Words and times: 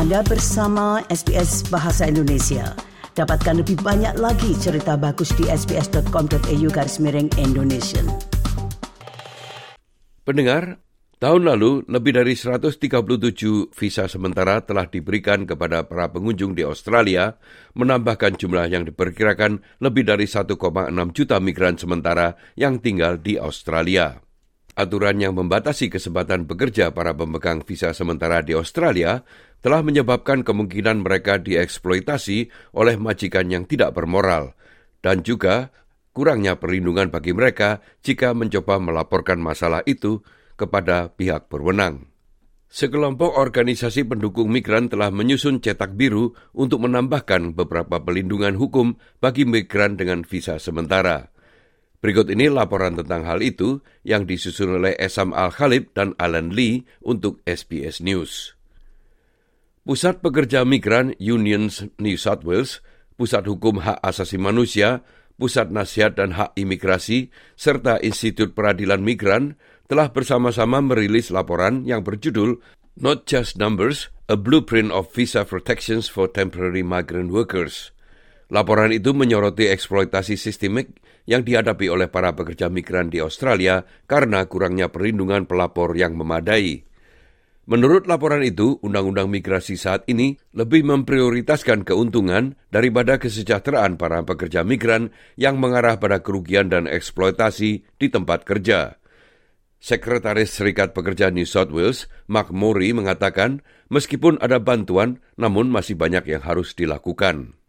Anda 0.00 0.24
bersama 0.24 1.04
SBS 1.12 1.68
Bahasa 1.68 2.08
Indonesia. 2.08 2.72
Dapatkan 3.12 3.60
lebih 3.60 3.84
banyak 3.84 4.16
lagi 4.16 4.56
cerita 4.56 4.96
bagus 4.96 5.28
di 5.36 5.44
sbs.com.au 5.44 6.68
garis 6.72 6.96
miring 7.04 7.28
Indonesia. 7.36 8.00
Pendengar, 10.24 10.80
tahun 11.20 11.52
lalu 11.52 11.84
lebih 11.84 12.16
dari 12.16 12.32
137 12.32 12.80
visa 13.76 14.08
sementara 14.08 14.64
telah 14.64 14.88
diberikan 14.88 15.44
kepada 15.44 15.84
para 15.84 16.08
pengunjung 16.08 16.56
di 16.56 16.64
Australia, 16.64 17.36
menambahkan 17.76 18.40
jumlah 18.40 18.72
yang 18.72 18.88
diperkirakan 18.88 19.60
lebih 19.84 20.08
dari 20.08 20.24
1,6 20.24 20.56
juta 21.12 21.36
migran 21.44 21.76
sementara 21.76 22.40
yang 22.56 22.80
tinggal 22.80 23.20
di 23.20 23.36
Australia. 23.36 24.29
Aturan 24.78 25.18
yang 25.18 25.34
membatasi 25.34 25.90
kesempatan 25.90 26.46
bekerja 26.46 26.94
para 26.94 27.10
pemegang 27.10 27.60
visa 27.66 27.90
sementara 27.90 28.40
di 28.40 28.54
Australia 28.54 29.26
telah 29.60 29.82
menyebabkan 29.82 30.46
kemungkinan 30.46 31.02
mereka 31.02 31.42
dieksploitasi 31.42 32.48
oleh 32.78 32.94
majikan 32.96 33.50
yang 33.50 33.66
tidak 33.66 33.92
bermoral, 33.92 34.54
dan 35.02 35.26
juga 35.26 35.74
kurangnya 36.14 36.56
perlindungan 36.56 37.10
bagi 37.10 37.34
mereka 37.34 37.82
jika 38.00 38.30
mencoba 38.32 38.78
melaporkan 38.78 39.42
masalah 39.42 39.82
itu 39.84 40.22
kepada 40.54 41.10
pihak 41.12 41.50
berwenang. 41.50 42.06
Sekelompok 42.70 43.34
organisasi 43.34 44.06
pendukung 44.06 44.46
migran 44.54 44.86
telah 44.86 45.10
menyusun 45.10 45.58
cetak 45.58 45.98
biru 45.98 46.38
untuk 46.54 46.86
menambahkan 46.86 47.58
beberapa 47.58 47.98
pelindungan 47.98 48.54
hukum 48.54 48.94
bagi 49.18 49.42
migran 49.42 49.98
dengan 49.98 50.22
visa 50.22 50.62
sementara. 50.62 51.34
Berikut 52.00 52.32
ini 52.32 52.48
laporan 52.48 52.96
tentang 52.96 53.28
hal 53.28 53.44
itu 53.44 53.84
yang 54.08 54.24
disusun 54.24 54.80
oleh 54.80 54.96
Esam 54.96 55.36
Al-Khalib 55.36 55.92
dan 55.92 56.16
Alan 56.16 56.48
Lee 56.48 56.88
untuk 57.04 57.44
SBS 57.44 58.00
News. 58.00 58.56
Pusat 59.84 60.24
Pekerja 60.24 60.64
Migran 60.64 61.12
Unions 61.20 61.84
New 62.00 62.16
South 62.16 62.40
Wales, 62.48 62.80
Pusat 63.20 63.52
Hukum 63.52 63.84
Hak 63.84 64.00
Asasi 64.00 64.40
Manusia, 64.40 65.04
Pusat 65.36 65.76
Nasihat 65.76 66.16
dan 66.16 66.36
Hak 66.40 66.56
Imigrasi, 66.56 67.28
serta 67.52 68.00
Institut 68.00 68.56
Peradilan 68.56 69.04
Migran 69.04 69.60
telah 69.84 70.08
bersama-sama 70.08 70.80
merilis 70.80 71.28
laporan 71.28 71.84
yang 71.84 72.00
berjudul 72.00 72.64
Not 72.96 73.28
Just 73.28 73.60
Numbers, 73.60 74.08
A 74.28 74.40
Blueprint 74.40 74.88
of 74.88 75.12
Visa 75.12 75.44
Protections 75.44 76.08
for 76.08 76.32
Temporary 76.32 76.84
Migrant 76.84 77.28
Workers. 77.28 77.92
Laporan 78.50 78.90
itu 78.90 79.14
menyoroti 79.14 79.70
eksploitasi 79.70 80.34
sistemik 80.34 80.98
yang 81.22 81.46
dihadapi 81.46 81.86
oleh 81.86 82.10
para 82.10 82.34
pekerja 82.34 82.66
migran 82.66 83.06
di 83.06 83.22
Australia 83.22 83.86
karena 84.10 84.42
kurangnya 84.50 84.90
perlindungan 84.90 85.46
pelapor 85.46 85.94
yang 85.94 86.18
memadai. 86.18 86.82
Menurut 87.70 88.10
laporan 88.10 88.42
itu, 88.42 88.82
Undang-Undang 88.82 89.30
Migrasi 89.30 89.78
saat 89.78 90.02
ini 90.10 90.34
lebih 90.50 90.82
memprioritaskan 90.82 91.86
keuntungan 91.86 92.58
daripada 92.74 93.22
kesejahteraan 93.22 93.94
para 93.94 94.26
pekerja 94.26 94.66
migran 94.66 95.14
yang 95.38 95.62
mengarah 95.62 96.02
pada 96.02 96.18
kerugian 96.18 96.66
dan 96.66 96.90
eksploitasi 96.90 97.86
di 97.86 98.06
tempat 98.10 98.42
kerja. 98.42 98.98
Sekretaris 99.78 100.50
Serikat 100.50 100.90
Pekerja 100.98 101.30
New 101.30 101.46
South 101.46 101.70
Wales, 101.70 102.10
Mark 102.26 102.50
Mori, 102.50 102.90
mengatakan 102.90 103.62
meskipun 103.86 104.42
ada 104.42 104.58
bantuan, 104.58 105.22
namun 105.38 105.70
masih 105.70 105.94
banyak 105.94 106.26
yang 106.26 106.42
harus 106.42 106.74
dilakukan. 106.74 107.59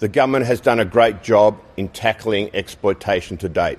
The 0.00 0.08
government 0.08 0.48
has 0.48 0.64
done 0.64 0.80
a 0.80 0.88
great 0.88 1.20
job 1.20 1.60
in 1.76 1.92
tackling 1.92 2.48
exploitation 2.56 3.36
to 3.44 3.52
date. 3.52 3.76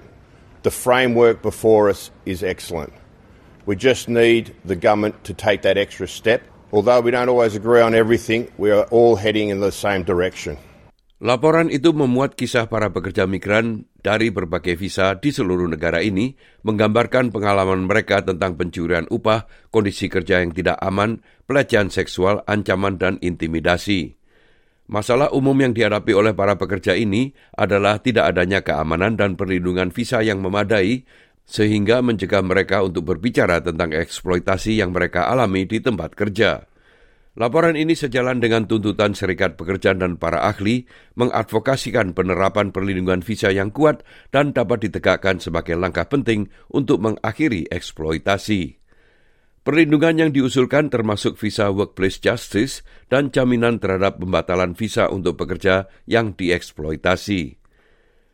The 0.62 0.70
framework 0.70 1.42
before 1.42 1.90
us 1.90 2.14
is 2.30 2.46
excellent. 2.46 2.94
We 3.66 3.74
just 3.74 4.06
need 4.06 4.54
the 4.62 4.78
government 4.78 5.18
to 5.26 5.34
take 5.34 5.66
that 5.66 5.82
extra 5.82 6.06
step. 6.06 6.46
Although 6.70 7.02
we 7.02 7.10
don't 7.10 7.26
always 7.26 7.58
agree 7.58 7.82
on 7.82 7.98
everything, 7.98 8.54
we 8.62 8.70
are 8.70 8.86
all 8.94 9.18
heading 9.18 9.50
in 9.50 9.66
the 9.66 9.74
same 9.74 10.06
direction. 10.06 10.62
Laporan 11.18 11.74
itu 11.74 11.90
memuat 11.90 12.38
kisah 12.38 12.70
para 12.70 12.94
pekerja 12.94 13.26
migran 13.26 13.90
dari 14.06 14.30
berbagai 14.30 14.78
visa 14.78 15.18
di 15.18 15.34
seluruh 15.34 15.74
negara 15.74 16.06
ini, 16.06 16.38
menggambarkan 16.62 17.34
pengalaman 17.34 17.90
mereka 17.90 18.22
tentang 18.22 18.62
pencurian 18.62 19.10
upah, 19.10 19.50
kondisi 19.74 20.06
kerja 20.06 20.46
yang 20.46 20.54
tidak 20.54 20.78
aman, 20.86 21.26
pelecehan 21.50 21.90
seksual, 21.90 22.46
ancaman, 22.46 23.02
dan 23.02 23.18
intimidasi. 23.26 24.21
Masalah 24.92 25.32
umum 25.32 25.56
yang 25.56 25.72
dihadapi 25.72 26.12
oleh 26.12 26.36
para 26.36 26.60
pekerja 26.60 27.00
ini 27.00 27.32
adalah 27.56 28.04
tidak 28.04 28.36
adanya 28.36 28.60
keamanan 28.60 29.16
dan 29.16 29.40
perlindungan 29.40 29.88
visa 29.88 30.20
yang 30.20 30.44
memadai, 30.44 31.08
sehingga 31.48 32.04
mencegah 32.04 32.44
mereka 32.44 32.84
untuk 32.84 33.08
berbicara 33.08 33.64
tentang 33.64 33.96
eksploitasi 33.96 34.84
yang 34.84 34.92
mereka 34.92 35.32
alami 35.32 35.64
di 35.64 35.80
tempat 35.80 36.12
kerja. 36.12 36.68
Laporan 37.40 37.80
ini 37.80 37.96
sejalan 37.96 38.44
dengan 38.44 38.68
tuntutan 38.68 39.16
Serikat 39.16 39.56
Pekerja 39.56 39.96
dan 39.96 40.20
para 40.20 40.44
ahli 40.44 40.84
mengadvokasikan 41.16 42.12
penerapan 42.12 42.76
perlindungan 42.76 43.24
visa 43.24 43.48
yang 43.48 43.72
kuat 43.72 44.04
dan 44.36 44.52
dapat 44.52 44.92
ditegakkan 44.92 45.40
sebagai 45.40 45.80
langkah 45.80 46.04
penting 46.04 46.52
untuk 46.68 47.00
mengakhiri 47.00 47.72
eksploitasi. 47.72 48.81
Perlindungan 49.62 50.18
yang 50.18 50.32
diusulkan 50.34 50.90
termasuk 50.90 51.38
visa 51.38 51.70
workplace 51.70 52.18
justice 52.18 52.82
dan 53.14 53.30
jaminan 53.30 53.78
terhadap 53.78 54.18
pembatalan 54.18 54.74
visa 54.74 55.06
untuk 55.06 55.38
pekerja 55.38 55.86
yang 56.10 56.34
dieksploitasi. 56.34 57.62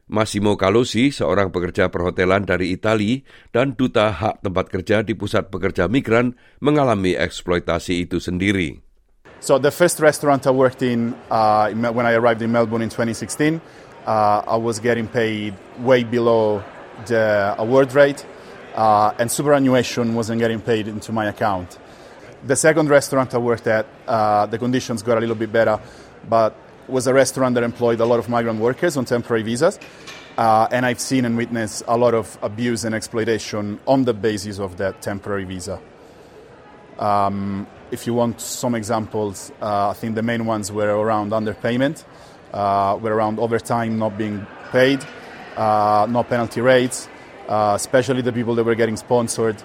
Massimo 0.08 0.56
Calosi, 0.56 1.12
seorang 1.12 1.52
pekerja 1.52 1.92
perhotelan 1.92 2.48
dari 2.48 2.72
Italia 2.72 3.20
dan 3.52 3.76
duta 3.76 4.08
hak 4.08 4.40
tempat 4.40 4.72
kerja 4.72 5.04
di 5.04 5.20
pusat 5.20 5.52
pekerja 5.52 5.92
migran, 5.92 6.40
mengalami 6.64 7.12
eksploitasi 7.20 8.08
itu 8.08 8.24
sendiri. 8.24 8.80
So 9.44 9.60
the 9.60 9.68
first 9.68 10.00
restaurant 10.00 10.48
I 10.48 10.56
worked 10.56 10.80
in 10.80 11.12
uh, 11.28 11.68
when 11.76 12.08
I 12.08 12.16
arrived 12.16 12.40
in 12.40 12.56
Melbourne 12.56 12.80
in 12.80 12.88
2016, 12.88 13.60
uh, 14.08 14.48
I 14.48 14.56
was 14.56 14.80
getting 14.80 15.12
paid 15.12 15.60
way 15.84 16.08
below 16.08 16.64
the 17.12 17.52
award 17.60 17.92
rate 17.92 18.24
uh, 18.78 19.12
and 19.18 19.30
superannuation 19.30 20.14
wasn't 20.14 20.40
getting 20.40 20.62
paid 20.62 20.88
into 20.88 21.12
my 21.12 21.26
account. 21.26 21.78
The 22.46 22.56
second 22.56 22.90
restaurant 22.90 23.34
I 23.34 23.40
worked 23.40 23.66
at, 23.66 23.88
uh, 24.08 24.46
the 24.46 24.60
conditions 24.60 25.02
got 25.02 25.18
a 25.18 25.20
little 25.20 25.36
bit 25.36 25.52
better, 25.52 25.80
but 26.30 26.56
was 26.88 27.08
a 27.08 27.14
restaurant 27.14 27.56
that 27.56 27.64
employed 27.64 28.00
a 28.00 28.06
lot 28.06 28.20
of 28.20 28.30
migrant 28.30 28.60
workers 28.60 28.96
on 28.96 29.06
temporary 29.06 29.42
visas. 29.42 29.80
Uh, 30.38 30.68
and 30.72 30.86
I've 30.86 31.00
seen 31.00 31.26
and 31.26 31.36
witnessed 31.36 31.84
a 31.88 31.98
lot 31.98 32.14
of 32.14 32.38
abuse 32.44 32.84
and 32.84 32.94
exploitation 32.94 33.80
on 33.88 34.06
the 34.06 34.14
basis 34.14 34.60
of 34.60 34.78
that 34.78 35.02
temporary 35.02 35.46
visa. 35.46 35.82
Um, 37.00 37.66
if 37.90 38.06
you 38.06 38.14
want 38.14 38.40
some 38.40 38.76
examples, 38.76 39.52
uh, 39.60 39.90
I 39.90 39.94
think 39.94 40.14
the 40.14 40.22
main 40.22 40.46
ones 40.46 40.72
were 40.72 40.96
around 40.96 41.32
underpayment, 41.32 42.04
uh, 42.54 43.00
were 43.02 43.16
around 43.16 43.40
overtime 43.40 43.98
not 43.98 44.18
being 44.20 44.46
paid, 44.72 45.04
uh, 45.56 46.06
no 46.08 46.24
penalty 46.24 46.62
rates, 46.62 47.10
uh, 47.48 47.74
especially 47.76 48.22
the 48.22 48.36
people 48.36 48.56
that 48.56 48.64
were 48.64 48.76
getting 48.76 48.96
sponsored 49.00 49.58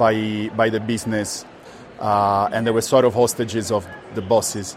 by 0.00 0.48
by 0.56 0.68
the 0.72 0.80
business, 0.80 1.44
uh, 2.00 2.48
and 2.52 2.66
they 2.66 2.72
were 2.72 2.84
sort 2.84 3.04
of 3.04 3.14
hostages 3.14 3.70
of 3.70 3.86
the 4.16 4.24
bosses. 4.24 4.74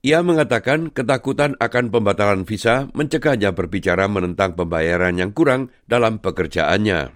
Ia 0.00 0.24
mengatakan 0.24 0.88
ketakutan 0.88 1.60
akan 1.60 1.92
pembatalan 1.92 2.48
visa 2.48 2.88
mencegahnya 2.96 3.52
berbicara 3.52 4.08
menentang 4.08 4.56
pembayaran 4.56 5.20
yang 5.20 5.36
kurang 5.36 5.68
dalam 5.84 6.16
pekerjaannya. 6.16 7.12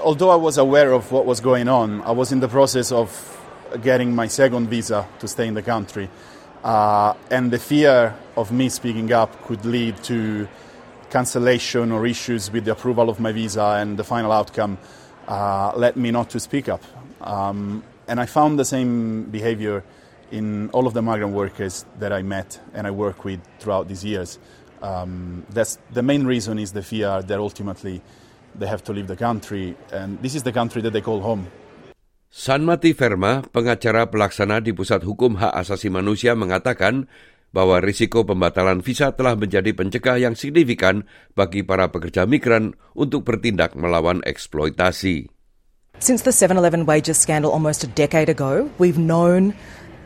Although 0.00 0.32
I 0.32 0.40
was 0.40 0.56
aware 0.56 0.96
of 0.96 1.12
what 1.12 1.28
was 1.28 1.44
going 1.44 1.68
on, 1.68 2.00
I 2.08 2.16
was 2.16 2.32
in 2.32 2.40
the 2.40 2.48
process 2.48 2.88
of 2.88 3.12
getting 3.84 4.16
my 4.16 4.24
second 4.24 4.72
visa 4.72 5.04
to 5.20 5.28
stay 5.28 5.44
in 5.46 5.52
the 5.52 5.62
country. 5.62 6.08
Uh, 6.64 7.12
and 7.28 7.52
the 7.52 7.60
fear 7.60 8.16
of 8.40 8.48
me 8.48 8.72
speaking 8.72 9.12
up 9.12 9.28
could 9.44 9.60
lead 9.68 10.00
to 10.08 10.48
cancellation 11.14 11.92
or 11.94 12.06
issues 12.10 12.50
with 12.50 12.64
the 12.66 12.72
approval 12.72 13.06
of 13.08 13.20
my 13.20 13.30
visa 13.30 13.78
and 13.78 13.96
the 13.96 14.02
final 14.02 14.32
outcome 14.32 14.76
uh, 15.28 15.70
led 15.76 15.94
me 15.94 16.10
not 16.10 16.26
to 16.28 16.40
speak 16.40 16.66
up. 16.68 16.82
Um, 17.20 17.84
and 18.10 18.18
I 18.18 18.26
found 18.26 18.58
the 18.58 18.64
same 18.64 19.30
behavior 19.30 19.84
in 20.34 20.70
all 20.74 20.88
of 20.90 20.92
the 20.98 21.02
migrant 21.02 21.32
workers 21.32 21.86
that 22.02 22.12
I 22.12 22.22
met 22.26 22.58
and 22.74 22.82
I 22.84 22.90
work 22.90 23.22
with 23.22 23.38
throughout 23.60 23.86
these 23.86 24.02
years. 24.04 24.42
Um, 24.82 25.46
that's 25.54 25.78
the 25.94 26.02
main 26.02 26.26
reason 26.26 26.58
is 26.58 26.72
the 26.74 26.82
fear 26.82 27.22
that 27.22 27.38
ultimately 27.38 28.02
they 28.58 28.66
have 28.66 28.82
to 28.84 28.92
leave 28.92 29.06
the 29.06 29.16
country, 29.16 29.74
and 29.94 30.18
this 30.20 30.34
is 30.34 30.42
the 30.42 30.52
country 30.52 30.82
that 30.82 30.92
they 30.92 31.00
call 31.00 31.20
home. 31.22 31.46
Sanmati 32.34 32.90
Verma, 32.98 33.46
pengacara 33.46 34.10
pelaksana 34.10 34.58
di 34.58 34.74
Pusat 34.74 35.06
Hukum 35.06 35.38
Hak 35.38 35.54
Asasi 35.54 35.86
Manusia 35.86 36.34
mengatakan 36.34 37.06
bahwa 37.54 37.78
risiko 37.78 38.26
pembatalan 38.26 38.82
visa 38.82 39.14
telah 39.14 39.38
menjadi 39.38 39.70
pencegah 39.70 40.18
yang 40.18 40.34
signifikan 40.34 41.06
bagi 41.38 41.62
para 41.62 41.94
pekerja 41.94 42.26
migran 42.26 42.74
untuk 42.98 43.22
bertindak 43.22 43.78
melawan 43.78 44.18
eksploitasi. 44.26 45.30
Since 46.02 46.26
the 46.26 46.34
7-Eleven 46.34 46.90
wages 46.90 47.22
scandal 47.22 47.54
almost 47.54 47.86
a 47.86 47.90
decade 47.94 48.26
ago, 48.26 48.66
we've 48.82 48.98
known 48.98 49.54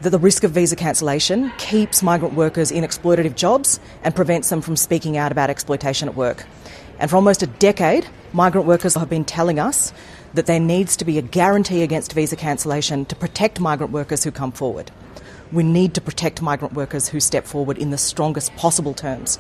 that 0.05 0.13
the 0.13 0.21
risk 0.21 0.45
of 0.45 0.53
visa 0.53 0.77
cancellation 0.77 1.49
keeps 1.57 2.05
migrant 2.05 2.37
workers 2.37 2.69
in 2.71 2.85
exploitative 2.85 3.35
jobs 3.35 3.81
and 4.05 4.15
prevents 4.15 4.53
them 4.53 4.61
from 4.61 4.77
speaking 4.77 5.17
out 5.17 5.33
about 5.33 5.49
exploitation 5.49 6.07
at 6.07 6.15
work. 6.15 6.45
And 7.01 7.09
for 7.09 7.17
almost 7.17 7.43
a 7.43 7.49
decade, 7.59 8.07
migrant 8.37 8.69
workers 8.69 8.95
have 8.95 9.09
been 9.09 9.25
telling 9.25 9.59
us 9.59 9.97
that 10.35 10.45
there 10.45 10.61
needs 10.61 11.01
to 11.01 11.09
be 11.09 11.17
a 11.17 11.25
guarantee 11.25 11.83
against 11.83 12.13
visa 12.13 12.37
cancellation 12.37 13.09
to 13.09 13.17
protect 13.17 13.59
migrant 13.59 13.91
workers 13.91 14.23
who 14.23 14.31
come 14.31 14.53
forward. 14.53 14.93
We 15.51 15.63
need 15.63 15.95
to 15.95 16.01
protect 16.01 16.43
migrant 16.43 16.75
workers 16.75 17.09
who 17.09 17.21
step 17.21 17.47
forward 17.47 17.79
in 17.79 17.91
the 17.91 17.99
strongest 17.99 18.55
possible 18.57 18.95
terms. 18.95 19.39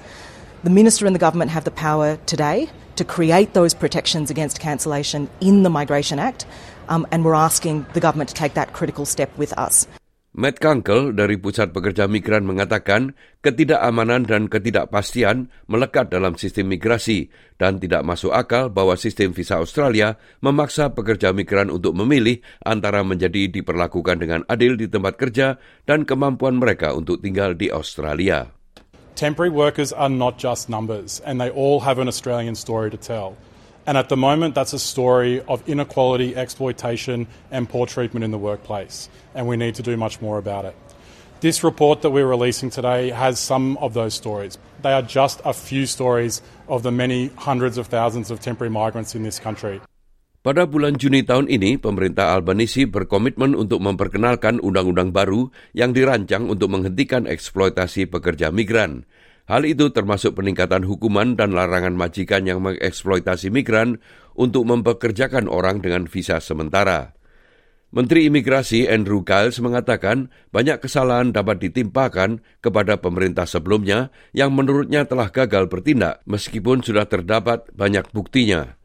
The 0.64 0.70
Minister 0.70 1.06
and 1.06 1.14
the 1.14 1.20
government 1.20 1.50
have 1.50 1.64
the 1.64 1.70
power 1.70 2.18
today 2.26 2.70
to 2.96 3.04
create 3.04 3.52
those 3.52 3.74
protections 3.74 4.30
against 4.30 4.58
cancellation 4.58 5.28
in 5.40 5.62
the 5.62 5.70
Migration 5.70 6.18
Act, 6.18 6.46
um, 6.88 7.06
and 7.12 7.24
we're 7.24 7.34
asking 7.34 7.86
the 7.92 8.00
government 8.00 8.28
to 8.30 8.34
take 8.34 8.54
that 8.54 8.72
critical 8.72 9.06
step 9.06 9.36
with 9.38 9.52
us. 9.58 9.86
Matt 10.38 10.62
Kunkel 10.62 11.18
dari 11.18 11.34
Pusat 11.34 11.74
Pekerja 11.74 12.06
Migran 12.06 12.46
mengatakan 12.46 13.18
ketidakamanan 13.42 14.22
dan 14.22 14.46
ketidakpastian 14.46 15.50
melekat 15.66 16.14
dalam 16.14 16.38
sistem 16.38 16.70
migrasi 16.70 17.26
dan 17.58 17.82
tidak 17.82 18.06
masuk 18.06 18.30
akal 18.30 18.70
bahwa 18.70 18.94
sistem 18.94 19.34
visa 19.34 19.58
Australia 19.58 20.14
memaksa 20.38 20.94
pekerja 20.94 21.34
migran 21.34 21.74
untuk 21.74 21.90
memilih 21.98 22.38
antara 22.62 23.02
menjadi 23.02 23.50
diperlakukan 23.50 24.22
dengan 24.22 24.46
adil 24.46 24.78
di 24.78 24.86
tempat 24.86 25.18
kerja 25.18 25.58
dan 25.90 26.06
kemampuan 26.06 26.54
mereka 26.54 26.94
untuk 26.94 27.18
tinggal 27.18 27.58
di 27.58 27.74
Australia. 27.74 28.46
Temporary 29.18 29.50
workers 29.50 29.90
are 29.90 30.06
not 30.06 30.38
just 30.38 30.70
numbers 30.70 31.18
and 31.26 31.42
they 31.42 31.50
all 31.50 31.82
have 31.82 31.98
an 31.98 32.06
Australian 32.06 32.54
story 32.54 32.94
to 32.94 33.00
tell. 33.00 33.34
And 33.88 33.96
at 33.96 34.12
the 34.12 34.20
moment, 34.20 34.52
that's 34.52 34.76
a 34.76 34.78
story 34.78 35.40
of 35.48 35.64
inequality, 35.64 36.36
exploitation, 36.36 37.24
and 37.48 37.64
poor 37.64 37.88
treatment 37.88 38.20
in 38.20 38.28
the 38.28 38.36
workplace. 38.36 39.08
And 39.32 39.48
we 39.48 39.56
need 39.56 39.80
to 39.80 39.82
do 39.82 39.96
much 39.96 40.20
more 40.20 40.36
about 40.36 40.68
it. 40.68 40.76
This 41.40 41.64
report 41.64 42.04
that 42.04 42.12
we're 42.12 42.28
releasing 42.28 42.68
today 42.68 43.08
has 43.08 43.40
some 43.40 43.80
of 43.80 43.96
those 43.96 44.12
stories. 44.12 44.60
They 44.84 44.92
are 44.92 45.00
just 45.00 45.40
a 45.40 45.56
few 45.56 45.88
stories 45.88 46.44
of 46.68 46.84
the 46.84 46.92
many 46.92 47.32
hundreds 47.40 47.80
of 47.80 47.88
thousands 47.88 48.28
of 48.28 48.44
temporary 48.44 48.68
migrants 48.68 49.16
in 49.16 49.24
this 49.24 49.40
country. 49.40 49.80
Pada 50.44 50.68
bulan 50.68 51.00
Juni 51.00 51.24
tahun 51.24 51.48
ini, 51.48 51.80
pemerintah 51.80 52.36
Albanisi 52.36 52.84
berkomitmen 52.84 53.56
untuk 53.56 53.80
memperkenalkan 53.80 54.60
undang-undang 54.60 55.16
baru 55.16 55.48
yang 55.72 55.96
dirancang 55.96 56.52
untuk 56.52 56.76
menghentikan 56.76 57.24
eksploitasi 57.24 58.04
pekerja 58.04 58.52
migran. 58.52 59.08
Hal 59.48 59.64
itu 59.64 59.88
termasuk 59.88 60.36
peningkatan 60.36 60.84
hukuman 60.84 61.32
dan 61.32 61.56
larangan 61.56 61.96
majikan 61.96 62.44
yang 62.44 62.60
mengeksploitasi 62.60 63.48
migran 63.48 63.96
untuk 64.36 64.68
mempekerjakan 64.68 65.48
orang 65.48 65.80
dengan 65.80 66.04
visa 66.04 66.36
sementara. 66.38 67.18
Menteri 67.88 68.28
Imigrasi 68.28 68.84
Andrew 68.84 69.24
Giles 69.24 69.56
mengatakan 69.64 70.28
banyak 70.52 70.84
kesalahan 70.84 71.32
dapat 71.32 71.64
ditimpakan 71.64 72.44
kepada 72.60 73.00
pemerintah 73.00 73.48
sebelumnya 73.48 74.12
yang 74.36 74.52
menurutnya 74.52 75.08
telah 75.08 75.32
gagal 75.32 75.72
bertindak 75.72 76.20
meskipun 76.28 76.84
sudah 76.84 77.08
terdapat 77.08 77.64
banyak 77.72 78.04
buktinya. 78.12 78.77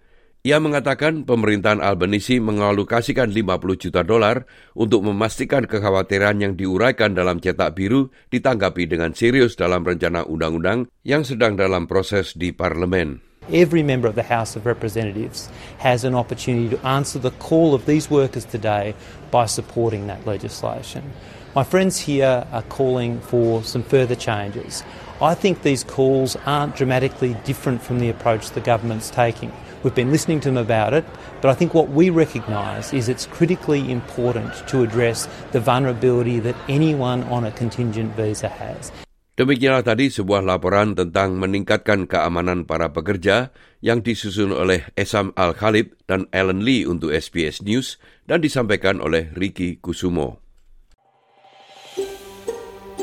Ia 0.43 0.59
mengatakan 0.59 1.23
pemerintahan 1.23 1.79
Albanisi 1.79 2.35
mengalokasikan 2.43 3.31
50 3.31 3.79
juta 3.79 4.03
dolar 4.03 4.43
untuk 4.75 5.07
memastikan 5.07 5.63
kekhawatiran 5.63 6.43
yang 6.43 6.59
diuraikan 6.59 7.15
dalam 7.15 7.39
cetak 7.39 7.71
biru 7.71 8.11
ditanggapi 8.27 8.83
dengan 8.91 9.15
serius 9.15 9.55
dalam 9.55 9.87
rencana 9.87 10.27
undang-undang 10.27 10.91
yang 11.07 11.23
sedang 11.23 11.55
dalam 11.55 11.87
proses 11.87 12.35
di 12.35 12.51
parlemen. 12.51 13.23
Every 13.55 13.87
member 13.87 14.11
of 14.11 14.19
the 14.19 14.27
House 14.27 14.59
of 14.59 14.67
Representatives 14.67 15.47
has 15.79 16.03
an 16.03 16.11
opportunity 16.11 16.67
to 16.75 16.79
answer 16.83 17.23
the 17.23 17.31
call 17.39 17.71
of 17.71 17.87
these 17.87 18.11
workers 18.11 18.43
today 18.43 18.99
by 19.31 19.47
supporting 19.47 20.11
that 20.11 20.27
legislation. 20.27 21.07
My 21.55 21.63
friends 21.63 22.03
here 22.03 22.43
are 22.51 22.67
calling 22.67 23.23
for 23.23 23.63
some 23.63 23.87
further 23.87 24.19
changes. 24.19 24.83
I 25.23 25.39
think 25.39 25.63
these 25.63 25.87
calls 25.87 26.35
aren't 26.43 26.75
dramatically 26.75 27.39
different 27.47 27.79
from 27.79 28.03
the 28.03 28.11
approach 28.11 28.51
the 28.51 28.59
government's 28.59 29.07
taking. 29.07 29.55
We've 29.83 29.91
been 29.91 30.15
listening 30.15 30.39
to 30.47 30.49
them 30.49 30.55
about 30.55 30.95
it, 30.95 31.03
but 31.43 31.51
I 31.51 31.55
think 31.59 31.75
what 31.75 31.91
we 31.91 32.07
recognise 32.07 32.95
is 32.95 33.11
it's 33.11 33.27
critically 33.27 33.83
important 33.91 34.55
to 34.71 34.79
address 34.79 35.27
the 35.51 35.59
vulnerability 35.59 36.39
that 36.39 36.55
anyone 36.71 37.27
on 37.27 37.43
a 37.43 37.51
contingent 37.51 38.15
visa 38.15 38.47
has. 38.47 38.95
Demikianlah 39.33 39.83
tadi 39.83 40.07
sebuah 40.13 40.45
laporan 40.45 40.93
tentang 40.93 41.35
meningkatkan 41.35 42.05
keamanan 42.05 42.69
para 42.69 42.93
pekerja 42.93 43.49
yang 43.81 44.05
disusun 44.05 44.53
oleh 44.53 44.87
Esam 44.93 45.33
Al-Khalib 45.33 45.97
dan 46.05 46.29
Alan 46.29 46.61
Lee 46.61 46.85
untuk 46.85 47.11
SBS 47.11 47.65
News 47.65 47.97
dan 48.29 48.45
disampaikan 48.45 49.01
oleh 49.01 49.33
Ricky 49.33 49.81
Kusumo. 49.81 50.39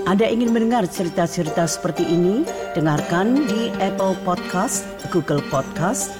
Anda 0.07 0.27
ingin 0.27 0.55
mendengar 0.55 0.87
cerita-cerita 0.89 1.67
seperti 1.67 2.07
ini? 2.07 2.47
Dengarkan 2.79 3.47
di 3.51 3.69
Apple 3.83 4.15
Podcast, 4.23 4.87
Google 5.11 5.43
Podcast, 5.51 6.20